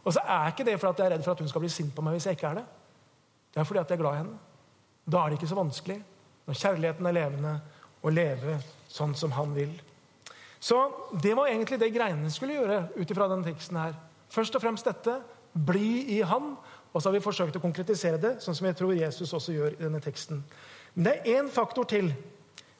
[0.04, 1.94] Og så er ikke det fordi jeg er redd for at hun skal bli sint
[1.96, 2.64] på meg hvis jeg ikke er det.
[3.54, 4.36] Det er fordi at jeg er glad i henne.
[5.06, 5.96] Da er det ikke så vanskelig,
[6.46, 7.54] når kjærligheten er levende,
[8.04, 8.58] å leve
[8.92, 9.72] sånn som han vil.
[10.60, 10.76] Så
[11.22, 13.96] det var egentlig det greiene skulle gjøre ut ifra denne teksten her.
[14.28, 15.16] Først og fremst dette.
[15.56, 16.52] Bli i Han.
[16.92, 19.74] Og så har vi forsøkt å konkretisere det, sånn som jeg tror Jesus også gjør
[19.74, 20.42] i denne teksten.
[20.94, 22.08] Men det er én faktor til.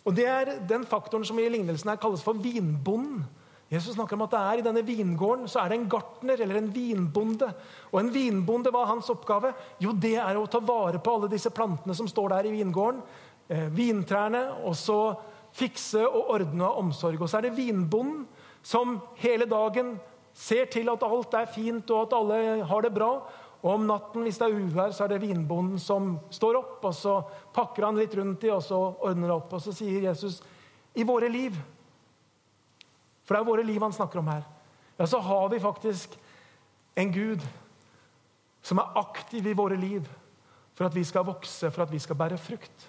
[0.06, 3.24] Og det er den faktoren som i lignelsen her kalles for vinbonden.
[3.66, 6.60] Jesus snakker om at det er I denne vingården så er det en gartner eller
[6.60, 7.48] en vinbonde.
[7.90, 9.50] Og en vinbonde, Hva er hans oppgave?
[9.82, 13.00] Jo, det er å ta vare på alle disse plantene som står der i vingården.
[13.48, 14.44] Eh, vintrærne.
[14.62, 15.00] Og så
[15.56, 17.20] fikse og ordne og omsorg.
[17.20, 18.26] Og så er det vinbonden
[18.62, 19.96] som hele dagen
[20.36, 23.10] ser til at alt er fint og at alle har det bra.
[23.66, 26.94] Og om natten, hvis det er uvær, så er det vinbonden som står opp, og
[26.94, 27.16] så
[27.54, 29.56] pakker han litt rundt i, og så ordner det opp.
[29.58, 30.38] Og så sier Jesus
[30.94, 31.56] i våre liv
[33.26, 34.44] For det er våre liv han snakker om her.
[34.96, 36.12] Ja, så har vi faktisk
[36.94, 37.42] en Gud
[38.62, 40.06] som er aktiv i våre liv
[40.76, 42.86] for at vi skal vokse, for at vi skal bære frukt.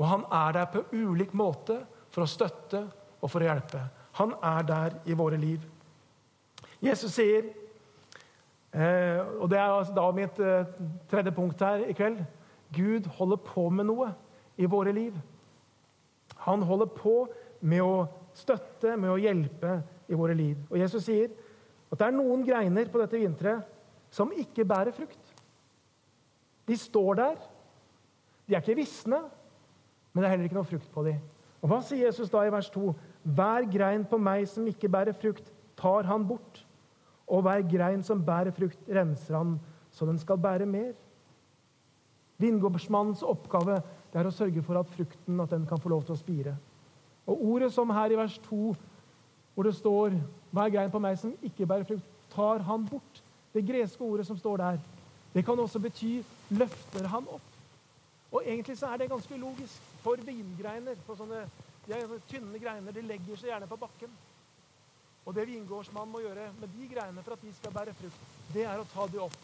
[0.00, 1.82] Og han er der på ulik måte
[2.14, 2.80] for å støtte
[3.20, 3.82] og for å hjelpe.
[4.16, 5.60] Han er der i våre liv.
[6.80, 7.52] Jesus sier
[8.74, 10.66] og Det er altså da mitt eh,
[11.10, 12.24] tredje punkt her i kveld.
[12.74, 14.10] Gud holder på med noe
[14.58, 15.14] i våre liv.
[16.46, 17.28] Han holder på
[17.60, 19.78] med å støtte, med å hjelpe
[20.10, 20.58] i våre liv.
[20.70, 21.30] Og Jesus sier
[21.90, 23.70] at det er noen greiner på dette vinteret
[24.14, 25.30] som ikke bærer frukt.
[26.66, 27.38] De står der.
[28.48, 29.22] De er ikke visne,
[30.12, 31.22] men det er heller ikke noe frukt på dem.
[31.62, 32.90] Og Hva sier Jesus da i vers 2?
[33.24, 35.46] Hver grein på meg som ikke bærer frukt,
[35.80, 36.64] tar han bort.
[37.28, 39.58] Og hver grein som bærer frukt, renser han
[39.94, 40.92] så den skal bære mer.
[42.38, 43.78] Vingårdsmannens oppgave
[44.12, 46.56] det er å sørge for at frukten at den kan få lov til å spire.
[47.26, 48.74] Og Ordet som her i vers 2,
[49.54, 50.10] hvor det står
[50.52, 53.22] 'Hver grein på meg som ikke bærer frukt', tar han bort.
[53.54, 54.78] Det greske ordet som står der,
[55.34, 57.54] det kan også bety 'løfter han opp'.
[58.32, 59.80] Og Egentlig så er det ganske logisk.
[60.02, 61.48] For vingreiner, for sånne
[61.88, 61.96] ja,
[62.28, 64.10] tynne greiner, de legger seg gjerne på bakken.
[65.24, 68.66] Og det vingårdsmannen må gjøre med de greiene for at de skal bære frukt, det
[68.68, 69.38] er å ta de opp.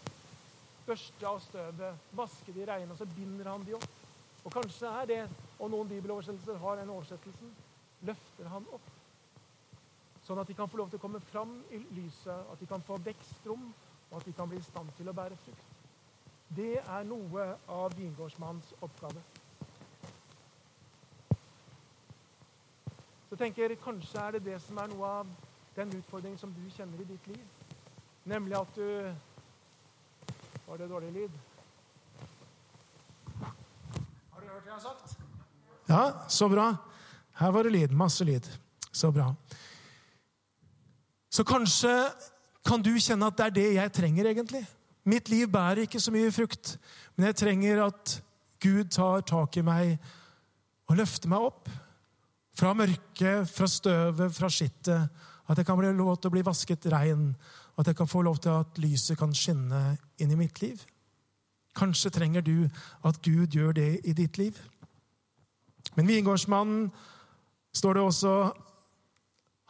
[0.85, 3.89] Børste av støvet, vaske de reine, og så binder han de opp.
[4.45, 5.21] Og kanskje er det,
[5.59, 7.53] og noen bibeloversettelser har den oversettelsen,
[8.09, 8.93] løfter han opp.
[10.25, 12.85] Sånn at de kan få lov til å komme fram i lyset, at de kan
[12.85, 13.69] få vekstrom,
[14.11, 15.77] og at de kan bli i stand til å bære frukt.
[16.57, 19.23] Det er noe av vingårdsmannens oppgave.
[23.31, 25.31] Så tenker jeg, Kanskje er det det som er noe av
[25.77, 27.45] den utfordringen som du kjenner i ditt liv.
[28.25, 29.15] Nemlig at du
[30.67, 31.31] Var det dårlig lyd?
[34.31, 35.19] Har du hørt det jeg har sagt?
[35.89, 36.77] Ja, så bra.
[37.41, 37.91] Her var det lyd.
[37.91, 38.47] Masse lyd.
[38.93, 39.35] Så bra.
[41.31, 41.91] Så kanskje
[42.67, 44.63] kan du kjenne at det er det jeg trenger, egentlig.
[45.05, 46.77] Mitt liv bærer ikke så mye frukt,
[47.17, 48.23] men jeg trenger at
[48.63, 49.97] Gud tar tak i meg
[50.87, 51.71] og løfter meg opp.
[52.55, 56.87] Fra mørket, fra støvet, fra skittet at jeg kan bli lov til å bli vasket
[56.93, 57.33] rein.
[57.79, 60.83] At jeg kan få lov til at lyset kan skinne inn i mitt liv.
[61.79, 62.69] Kanskje trenger du
[63.07, 64.59] at Gud gjør det i ditt liv.
[65.97, 66.91] Men vingårdsmannen
[67.75, 68.35] står det også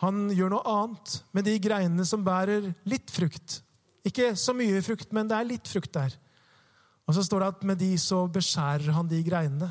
[0.00, 3.58] Han gjør noe annet med de greinene som bærer litt frukt.
[4.06, 6.14] Ikke så mye frukt, men det er litt frukt der.
[7.04, 9.68] Og så står det at med de så beskjærer han de greinene.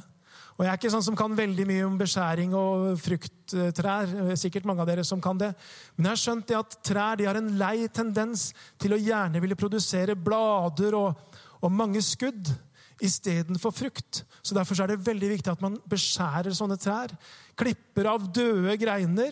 [0.59, 4.09] Og Jeg er ikke sånn som kan veldig mye om beskjæring og frukttrær.
[4.35, 5.53] sikkert mange av dere som kan det.
[5.95, 10.17] Men jeg har skjønt at trær har en lei tendens til å gjerne ville produsere
[10.19, 11.15] blader og,
[11.63, 12.51] og mange skudd
[12.99, 14.25] istedenfor frukt.
[14.43, 17.15] Så Derfor er det veldig viktig at man beskjærer sånne trær.
[17.55, 19.31] Klipper av døde greiner,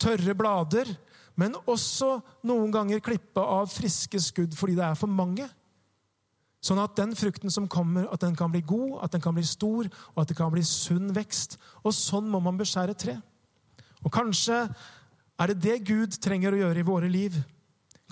[0.00, 0.88] tørre blader,
[1.36, 5.44] men også noen ganger klippe av friske skudd fordi det er for mange.
[6.64, 9.44] Sånn at den frukten som kommer, at den kan bli god, at den kan bli
[9.44, 11.58] stor, og at det kan bli sunn vekst.
[11.84, 13.18] Og sånn må man beskjære tre.
[14.04, 14.62] Og kanskje
[15.40, 17.36] er det det Gud trenger å gjøre i våre liv.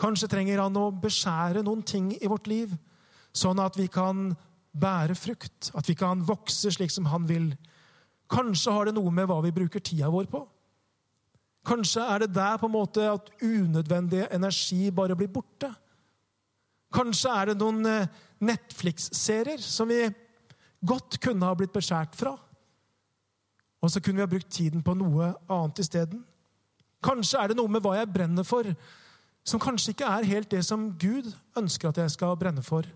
[0.00, 2.72] Kanskje trenger han å beskjære noen ting i vårt liv,
[3.32, 4.32] sånn at vi kan
[4.72, 7.52] bære frukt, at vi kan vokse slik som han vil.
[8.32, 10.42] Kanskje har det noe med hva vi bruker tida vår på.
[11.68, 15.70] Kanskje er det der på en måte at unødvendig energi bare blir borte.
[16.92, 18.08] Kanskje er det noen eh,
[18.42, 20.06] Netflix-serier som vi
[20.82, 22.34] godt kunne ha blitt beskjært fra.
[23.82, 26.24] Og så kunne vi ha brukt tiden på noe annet isteden.
[27.02, 28.66] Kanskje er det noe med hva jeg brenner for,
[29.42, 32.86] som kanskje ikke er helt det som Gud ønsker at jeg skal brenne for.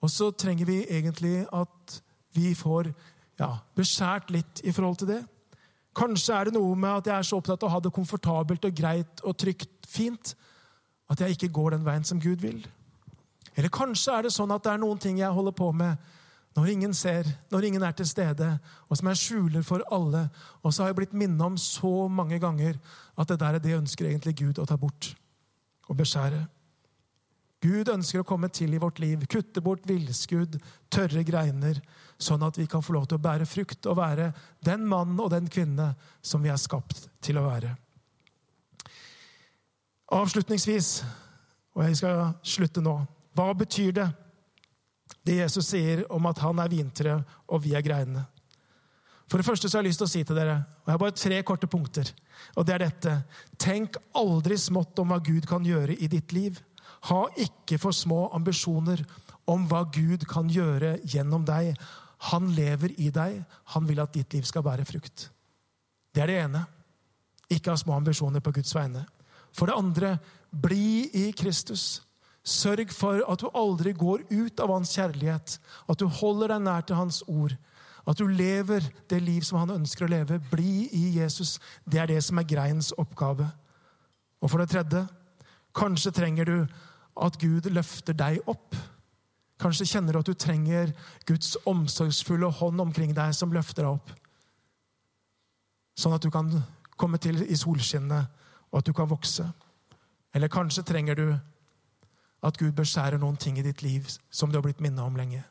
[0.00, 2.00] Og så trenger vi egentlig at
[2.36, 2.88] vi får
[3.40, 5.20] ja, beskjært litt i forhold til det.
[5.96, 8.64] Kanskje er det noe med at jeg er så opptatt av å ha det komfortabelt
[8.64, 10.34] og greit og trygt, fint,
[11.10, 12.62] at jeg ikke går den veien som Gud vil.
[13.60, 16.16] Eller kanskje er det sånn at det er noen ting jeg holder på med
[16.56, 18.46] når ingen ser, når ingen er til stede,
[18.88, 20.24] og som jeg skjuler for alle.
[20.64, 22.78] Og så har jeg blitt minnet om så mange ganger
[23.20, 25.12] at det der er det ønsker egentlig Gud å ta bort
[25.90, 26.40] og beskjære.
[27.60, 30.56] Gud ønsker å komme til i vårt liv, kutte bort villskudd,
[30.88, 31.78] tørre greiner,
[32.16, 34.30] sånn at vi kan få lov til å bære frukt og være
[34.64, 35.92] den mann og den kvinne
[36.24, 37.76] som vi er skapt til å være.
[40.16, 40.94] Avslutningsvis,
[41.76, 42.96] og jeg skal slutte nå
[43.40, 44.08] hva betyr det,
[45.24, 48.26] det Jesus sier om at han er vintreet og vi er greinene?
[49.30, 51.00] For det første så har jeg lyst til å si til dere, og jeg har
[51.04, 52.08] bare tre korte punkter,
[52.58, 53.12] og det er dette.
[53.62, 56.58] Tenk aldri smått om hva Gud kan gjøre i ditt liv.
[57.08, 59.04] Ha ikke for små ambisjoner
[59.48, 61.78] om hva Gud kan gjøre gjennom deg.
[62.32, 63.38] Han lever i deg.
[63.76, 65.28] Han vil at ditt liv skal bære frukt.
[66.10, 66.66] Det er det ene.
[67.50, 69.06] Ikke ha små ambisjoner på Guds vegne.
[69.54, 70.16] For det andre,
[70.50, 72.02] bli i Kristus.
[72.46, 76.86] Sørg for at du aldri går ut av hans kjærlighet, at du holder deg nær
[76.88, 77.56] til hans ord.
[78.08, 80.40] At du lever det liv som han ønsker å leve.
[80.50, 81.58] Bli i Jesus.
[81.84, 83.44] Det er det som er greinens oppgave.
[84.40, 85.04] Og for det tredje,
[85.76, 86.56] kanskje trenger du
[87.20, 88.74] at Gud løfter deg opp.
[89.60, 90.94] Kanskje kjenner du at du trenger
[91.28, 94.14] Guds omsorgsfulle hånd omkring deg som løfter deg opp.
[96.00, 96.48] Sånn at du kan
[96.96, 98.28] komme til i solskinnet,
[98.70, 99.44] og at du kan vokse.
[100.32, 101.26] Eller kanskje trenger du
[102.42, 105.42] at Gud beskjærer noen ting i ditt liv som du har blitt minnet om lenge.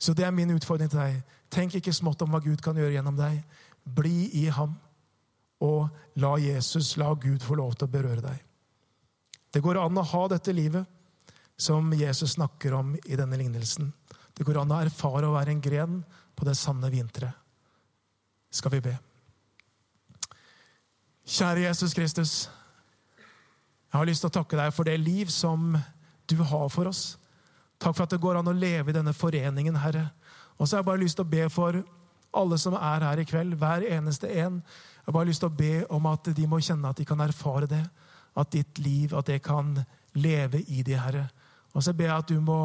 [0.00, 1.18] Så det er min utfordring til deg.
[1.52, 3.42] Tenk ikke smått om hva Gud kan gjøre gjennom deg.
[3.84, 4.76] Bli i ham,
[5.60, 5.90] og
[6.22, 8.38] la Jesus, la Gud få lov til å berøre deg.
[9.50, 10.86] Det går an å ha dette livet
[11.60, 13.90] som Jesus snakker om i denne lignelsen.
[14.32, 16.00] Det går an å erfare å være en gren
[16.38, 17.34] på det sanne vinteret.
[18.50, 18.94] Skal vi be.
[21.28, 22.32] Kjære Jesus Kristus.
[23.90, 25.74] Jeg har lyst til å takke deg for det liv som
[26.30, 27.16] du har for oss.
[27.80, 30.04] Takk for at det går an å leve i denne foreningen, Herre.
[30.58, 31.80] Og så har jeg bare lyst til å be for
[32.36, 34.60] alle som er her i kveld, hver eneste en.
[34.60, 37.24] Jeg har bare lyst til å be om at de må kjenne at de kan
[37.24, 37.82] erfare det.
[38.38, 39.72] At ditt liv at det kan
[40.14, 41.26] leve i de, Herre.
[41.74, 42.60] Og så ber jeg at du må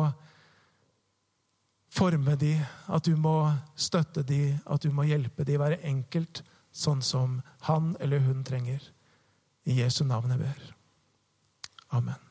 [1.95, 2.53] forme de,
[2.91, 3.49] at du må
[3.80, 6.43] støtte de, at du må hjelpe de, være enkelt
[6.76, 8.84] sånn som han eller hun trenger.
[9.65, 10.74] I Jesu navn jeg ber.
[11.91, 12.24] Amen.